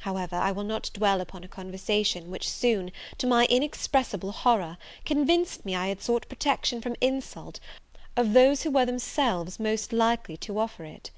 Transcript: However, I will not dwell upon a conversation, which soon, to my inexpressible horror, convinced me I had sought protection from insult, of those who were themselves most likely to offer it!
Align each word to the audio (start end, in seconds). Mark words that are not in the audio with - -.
However, 0.00 0.36
I 0.36 0.52
will 0.52 0.64
not 0.64 0.90
dwell 0.92 1.22
upon 1.22 1.44
a 1.44 1.48
conversation, 1.48 2.30
which 2.30 2.46
soon, 2.46 2.92
to 3.16 3.26
my 3.26 3.46
inexpressible 3.46 4.30
horror, 4.30 4.76
convinced 5.06 5.64
me 5.64 5.74
I 5.74 5.86
had 5.86 6.02
sought 6.02 6.28
protection 6.28 6.82
from 6.82 6.94
insult, 7.00 7.58
of 8.14 8.34
those 8.34 8.64
who 8.64 8.70
were 8.70 8.84
themselves 8.84 9.58
most 9.58 9.90
likely 9.94 10.36
to 10.36 10.58
offer 10.58 10.84
it! 10.84 11.10